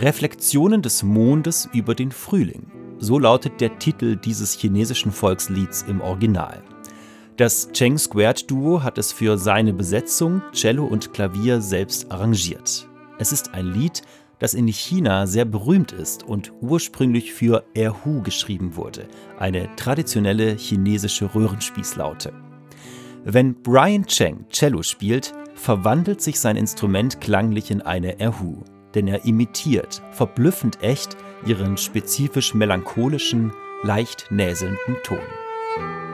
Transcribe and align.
Reflexionen 0.00 0.80
des 0.80 1.02
Mondes 1.02 1.68
über 1.74 1.94
den 1.94 2.10
Frühling. 2.10 2.70
So 3.00 3.18
lautet 3.18 3.60
der 3.60 3.78
Titel 3.78 4.16
dieses 4.16 4.54
chinesischen 4.54 5.12
Volkslieds 5.12 5.82
im 5.82 6.00
Original. 6.00 6.62
Das 7.36 7.70
Cheng 7.72 7.98
Squared 7.98 8.50
Duo 8.50 8.82
hat 8.82 8.96
es 8.96 9.12
für 9.12 9.36
seine 9.36 9.74
Besetzung, 9.74 10.40
Cello 10.52 10.86
und 10.86 11.12
Klavier 11.12 11.60
selbst 11.60 12.10
arrangiert. 12.10 12.88
Es 13.18 13.30
ist 13.30 13.52
ein 13.52 13.66
Lied, 13.66 14.00
das 14.38 14.54
in 14.54 14.68
China 14.68 15.26
sehr 15.26 15.44
berühmt 15.44 15.92
ist 15.92 16.22
und 16.22 16.50
ursprünglich 16.62 17.34
für 17.34 17.64
Erhu 17.74 18.22
geschrieben 18.22 18.76
wurde, 18.76 19.06
eine 19.38 19.68
traditionelle 19.76 20.56
chinesische 20.56 21.34
Röhrenspießlaute. 21.34 22.32
Wenn 23.24 23.60
Brian 23.60 24.06
Cheng 24.06 24.46
Cello 24.48 24.82
spielt, 24.82 25.34
verwandelt 25.54 26.22
sich 26.22 26.40
sein 26.40 26.56
Instrument 26.56 27.20
klanglich 27.20 27.70
in 27.70 27.82
eine 27.82 28.18
Erhu, 28.18 28.64
denn 28.94 29.08
er 29.08 29.24
imitiert, 29.24 30.02
verblüffend 30.12 30.82
echt, 30.82 31.16
ihren 31.46 31.76
spezifisch 31.76 32.54
melancholischen, 32.54 33.52
leicht 33.82 34.26
näselnden 34.30 34.96
Ton. 35.02 36.09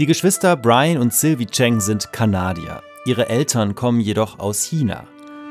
Die 0.00 0.06
Geschwister 0.06 0.56
Brian 0.56 0.96
und 0.96 1.12
Sylvie 1.12 1.44
Cheng 1.44 1.78
sind 1.78 2.10
Kanadier. 2.10 2.82
Ihre 3.04 3.28
Eltern 3.28 3.74
kommen 3.74 4.00
jedoch 4.00 4.38
aus 4.38 4.62
China. 4.62 5.04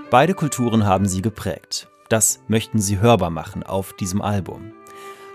Beide 0.09 0.33
Kulturen 0.33 0.88
haben 0.88 1.08
sie 1.08 1.22
geprägt. 1.22 1.88
Das 2.09 2.39
möchten 2.47 2.80
sie 2.80 2.97
hörbar 2.97 3.30
machen 3.30 3.61
auf 3.61 3.94
diesem 3.94 4.23
Album. 4.23 4.72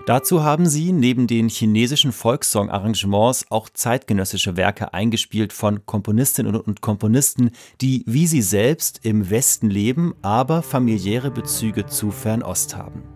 Dazu 0.05 0.43
haben 0.43 0.65
sie 0.65 0.91
neben 0.91 1.27
den 1.27 1.47
chinesischen 1.47 2.11
Volkssong-Arrangements 2.11 3.45
auch 3.51 3.69
zeitgenössische 3.69 4.57
Werke 4.57 4.93
eingespielt 4.93 5.53
von 5.53 5.85
Komponistinnen 5.85 6.53
und 6.57 6.81
Komponisten, 6.81 7.51
die 7.79 8.03
wie 8.05 8.27
sie 8.27 8.41
selbst 8.41 8.99
im 9.03 9.29
Westen 9.29 9.69
leben, 9.69 10.13
aber 10.23 10.61
familiäre 10.61 11.31
Bezüge 11.31 11.85
zu 11.85 12.11
Fernost 12.11 12.75
haben. 12.75 13.14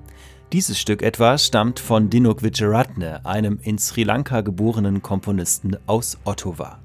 Dieses 0.51 0.79
Stück 0.79 1.03
etwa 1.03 1.37
stammt 1.37 1.79
von 1.79 2.09
Dinuk 2.09 2.41
Vijayaratne, 2.41 3.23
einem 3.23 3.59
in 3.61 3.77
Sri 3.77 4.01
Lanka 4.01 4.41
geborenen 4.41 5.03
Komponisten 5.03 5.77
aus 5.85 6.17
Ottawa. 6.23 6.79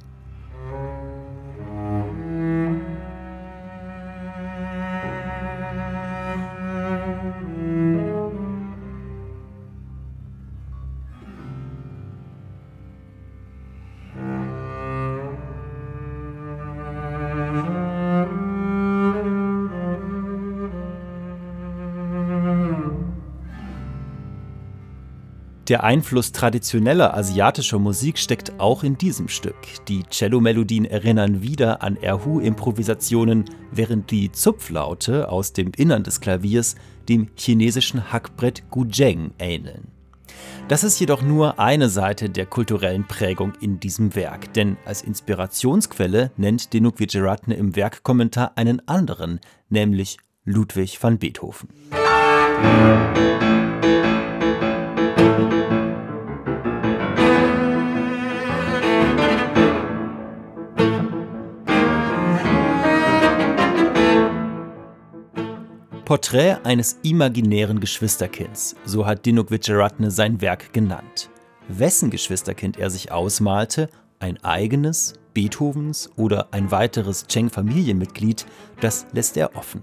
Der 25.68 25.82
Einfluss 25.82 26.30
traditioneller 26.30 27.16
asiatischer 27.16 27.78
Musik 27.78 28.18
steckt 28.18 28.60
auch 28.60 28.84
in 28.84 28.98
diesem 28.98 29.28
Stück. 29.28 29.56
Die 29.88 30.02
Cello-Melodien 30.10 30.84
erinnern 30.84 31.40
wieder 31.40 31.82
an 31.82 31.96
Erhu-Improvisationen, 31.96 33.46
während 33.72 34.10
die 34.10 34.30
Zupflaute 34.30 35.30
aus 35.30 35.54
dem 35.54 35.72
Innern 35.74 36.02
des 36.02 36.20
Klaviers 36.20 36.74
dem 37.08 37.28
chinesischen 37.36 38.12
Hackbrett 38.12 38.70
Guzheng 38.70 39.30
ähneln. 39.38 39.88
Das 40.68 40.84
ist 40.84 41.00
jedoch 41.00 41.22
nur 41.22 41.58
eine 41.58 41.88
Seite 41.88 42.28
der 42.28 42.44
kulturellen 42.44 43.06
Prägung 43.06 43.54
in 43.60 43.80
diesem 43.80 44.14
Werk, 44.14 44.52
denn 44.52 44.76
als 44.84 45.00
Inspirationsquelle 45.00 46.30
nennt 46.36 46.74
Denuk 46.74 47.00
Vijayaratne 47.00 47.54
im 47.54 47.74
Werkkommentar 47.74 48.52
einen 48.56 48.86
anderen, 48.86 49.40
nämlich 49.70 50.18
Ludwig 50.44 51.02
van 51.02 51.18
Beethoven. 51.18 51.70
Musik 51.90 53.53
Porträt 66.04 66.58
eines 66.64 66.98
imaginären 67.02 67.80
Geschwisterkinds, 67.80 68.76
so 68.84 69.06
hat 69.06 69.24
Dinuk 69.24 69.50
Vijayaratne 69.50 70.10
sein 70.10 70.42
Werk 70.42 70.74
genannt. 70.74 71.30
Wessen 71.68 72.10
Geschwisterkind 72.10 72.76
er 72.76 72.90
sich 72.90 73.10
ausmalte, 73.10 73.88
ein 74.18 74.42
eigenes, 74.44 75.14
Beethovens 75.32 76.10
oder 76.16 76.48
ein 76.52 76.70
weiteres 76.70 77.26
Cheng-Familienmitglied, 77.26 78.44
das 78.82 79.06
lässt 79.12 79.38
er 79.38 79.56
offen. 79.56 79.80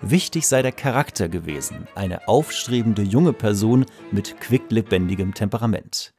Wichtig 0.00 0.46
sei 0.46 0.62
der 0.62 0.70
Charakter 0.70 1.28
gewesen, 1.28 1.88
eine 1.96 2.28
aufstrebende 2.28 3.02
junge 3.02 3.32
Person 3.32 3.86
mit 4.12 4.40
quicklebendigem 4.40 5.34
Temperament. 5.34 6.14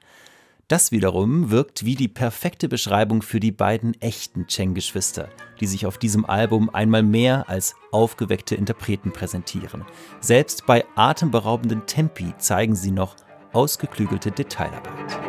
Das 0.72 0.94
wiederum 0.94 1.52
wirkt 1.52 1.84
wie 1.84 1.96
die 1.96 2.08
perfekte 2.08 2.70
Beschreibung 2.70 3.24
für 3.24 3.42
die 3.42 3.52
beiden 3.52 4.00
echten 4.00 4.48
Cheng-Geschwister, 4.48 5.28
die 5.60 5.68
sich 5.68 5.86
auf 5.86 5.98
diesem 5.98 6.24
Album 6.24 6.70
einmal 6.70 7.04
mehr 7.04 7.50
als 7.50 7.76
aufgeweckte 7.92 8.56
Interpreten 8.56 9.12
präsentieren. 9.12 9.84
Selbst 10.22 10.66
bei 10.66 10.86
atemberaubenden 10.96 11.86
Tempi 11.88 12.34
zeigen 12.38 12.78
sie 12.78 12.92
noch 12.92 13.18
ausgeklügelte 13.52 14.32
Detailarbeit. 14.32 15.20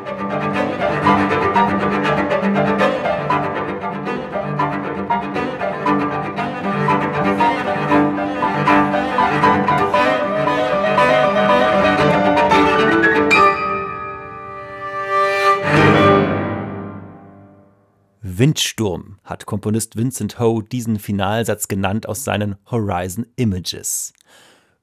Windsturm 18.38 19.18
hat 19.24 19.44
Komponist 19.44 19.96
Vincent 19.96 20.38
Ho 20.38 20.62
diesen 20.62 20.98
Finalsatz 20.98 21.68
genannt 21.68 22.08
aus 22.08 22.24
seinen 22.24 22.56
Horizon 22.70 23.26
Images. 23.36 24.14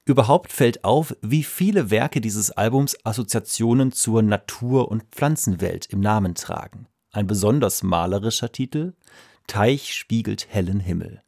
Überhaupt 0.05 0.51
fällt 0.51 0.83
auf, 0.83 1.15
wie 1.21 1.43
viele 1.43 1.89
Werke 1.89 2.21
dieses 2.21 2.51
Albums 2.51 2.97
Assoziationen 3.05 3.91
zur 3.91 4.21
Natur- 4.21 4.89
und 4.89 5.03
Pflanzenwelt 5.11 5.87
im 5.87 5.99
Namen 5.99 6.35
tragen. 6.35 6.87
Ein 7.11 7.27
besonders 7.27 7.81
malerischer 7.81 8.51
Titel 8.51 8.93
Teich 9.47 9.95
spiegelt 9.95 10.47
hellen 10.49 10.79
Himmel. 10.79 11.23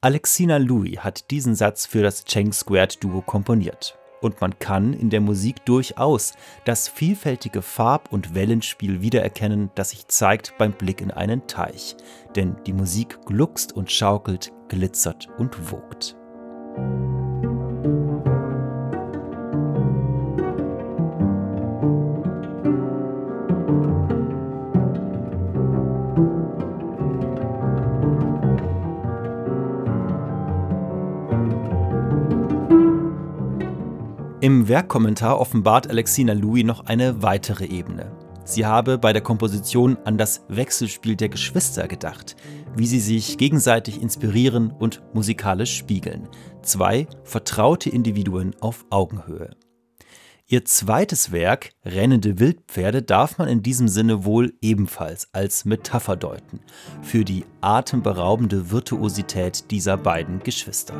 Alexina 0.00 0.58
Louis 0.58 0.98
hat 0.98 1.30
diesen 1.32 1.56
Satz 1.56 1.86
für 1.86 2.02
das 2.02 2.24
Cheng 2.24 2.52
Squared 2.52 3.02
Duo 3.02 3.20
komponiert. 3.20 3.98
Und 4.20 4.40
man 4.40 4.58
kann 4.58 4.94
in 4.94 5.10
der 5.10 5.20
Musik 5.20 5.64
durchaus 5.64 6.34
das 6.64 6.88
vielfältige 6.88 7.62
Farb- 7.62 8.12
und 8.12 8.34
Wellenspiel 8.34 9.00
wiedererkennen, 9.00 9.70
das 9.74 9.90
sich 9.90 10.08
zeigt 10.08 10.56
beim 10.58 10.72
Blick 10.72 11.00
in 11.00 11.10
einen 11.10 11.46
Teich. 11.46 11.96
Denn 12.34 12.56
die 12.66 12.72
Musik 12.72 13.18
gluckst 13.26 13.72
und 13.72 13.90
schaukelt, 13.90 14.52
glitzert 14.68 15.28
und 15.38 15.70
wogt. 15.70 16.16
Im 34.40 34.68
Werkkommentar 34.68 35.40
offenbart 35.40 35.90
Alexina 35.90 36.32
Louis 36.32 36.62
noch 36.62 36.86
eine 36.86 37.22
weitere 37.22 37.64
Ebene. 37.64 38.12
Sie 38.44 38.64
habe 38.64 38.96
bei 38.96 39.12
der 39.12 39.20
Komposition 39.20 39.98
an 40.04 40.16
das 40.16 40.44
Wechselspiel 40.48 41.16
der 41.16 41.28
Geschwister 41.28 41.88
gedacht, 41.88 42.36
wie 42.76 42.86
sie 42.86 43.00
sich 43.00 43.36
gegenseitig 43.36 44.00
inspirieren 44.00 44.70
und 44.70 45.02
musikalisch 45.12 45.76
spiegeln. 45.76 46.28
Zwei 46.62 47.08
vertraute 47.24 47.90
Individuen 47.90 48.54
auf 48.60 48.86
Augenhöhe. 48.90 49.50
Ihr 50.46 50.64
zweites 50.64 51.32
Werk, 51.32 51.72
Rennende 51.84 52.38
Wildpferde, 52.38 53.02
darf 53.02 53.38
man 53.38 53.48
in 53.48 53.64
diesem 53.64 53.88
Sinne 53.88 54.24
wohl 54.24 54.54
ebenfalls 54.62 55.28
als 55.32 55.64
Metapher 55.64 56.14
deuten 56.14 56.60
für 57.02 57.24
die 57.24 57.44
atemberaubende 57.60 58.70
Virtuosität 58.70 59.72
dieser 59.72 59.96
beiden 59.96 60.38
Geschwister. 60.38 60.94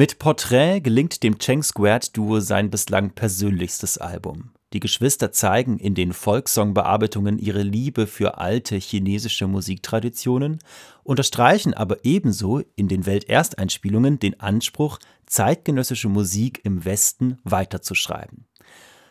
Mit 0.00 0.18
Portrait 0.18 0.82
gelingt 0.82 1.22
dem 1.22 1.38
Cheng 1.38 1.62
Squared 1.62 2.16
Duo 2.16 2.40
sein 2.40 2.70
bislang 2.70 3.10
persönlichstes 3.10 3.98
Album. 3.98 4.52
Die 4.72 4.80
Geschwister 4.80 5.30
zeigen 5.30 5.78
in 5.78 5.94
den 5.94 6.14
Folksong-Bearbeitungen 6.14 7.38
ihre 7.38 7.60
Liebe 7.60 8.06
für 8.06 8.38
alte 8.38 8.76
chinesische 8.76 9.46
Musiktraditionen, 9.46 10.60
unterstreichen 11.02 11.74
aber 11.74 12.02
ebenso 12.02 12.62
in 12.76 12.88
den 12.88 13.04
Weltersteinspielungen 13.04 14.18
den 14.18 14.40
Anspruch, 14.40 14.98
zeitgenössische 15.26 16.08
Musik 16.08 16.62
im 16.64 16.86
Westen 16.86 17.36
weiterzuschreiben. 17.44 18.46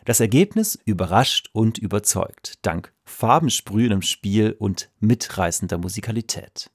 Das 0.06 0.18
Ergebnis 0.18 0.76
überrascht 0.86 1.50
und 1.52 1.78
überzeugt, 1.78 2.54
dank 2.62 2.92
farbensprühendem 3.04 4.02
Spiel 4.02 4.56
und 4.58 4.90
mitreißender 4.98 5.78
Musikalität 5.78 6.68